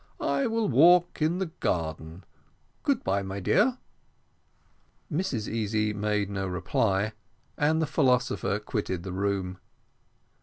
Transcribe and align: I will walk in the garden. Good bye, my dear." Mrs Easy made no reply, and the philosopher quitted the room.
I 0.19 0.47
will 0.47 0.67
walk 0.67 1.21
in 1.21 1.37
the 1.37 1.45
garden. 1.59 2.23
Good 2.81 3.03
bye, 3.03 3.21
my 3.21 3.39
dear." 3.39 3.77
Mrs 5.13 5.47
Easy 5.47 5.93
made 5.93 6.27
no 6.27 6.47
reply, 6.47 7.13
and 7.55 7.79
the 7.79 7.85
philosopher 7.85 8.57
quitted 8.57 9.03
the 9.03 9.13
room. 9.13 9.59